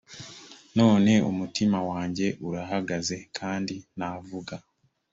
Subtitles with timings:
[0.77, 4.55] none umutima wanjye urahagaze kandi navuga